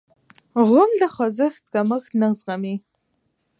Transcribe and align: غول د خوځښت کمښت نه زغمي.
غول 0.67 0.91
د 1.01 1.03
خوځښت 1.13 1.63
کمښت 1.73 2.11
نه 2.21 2.27
زغمي. 2.39 2.75